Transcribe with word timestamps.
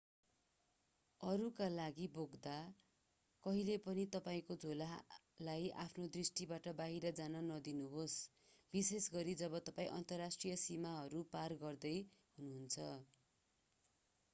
अरूका 1.21 1.65
लागि 1.71 2.05
बोक्दा 2.15 2.53
कहिल्यै 3.43 3.75
पनि 3.83 4.05
तपाईंको 4.15 4.57
झोलालाई 4.63 5.69
आफ्नो 5.83 6.07
दृष्टिबाट 6.17 6.73
बाहिर 6.81 7.13
जान 7.21 7.43
नदिनुहोस् 7.51 8.17
विशेषगरी 8.73 9.37
जब 9.45 9.61
तपाईं 9.63 9.95
अन्तर्राष्ट्रिय 10.01 10.59
सीमाहरू 10.65 11.25
पार 11.31 11.59
गर्दै 11.63 11.95
हुनुहुन्छ 12.37 12.91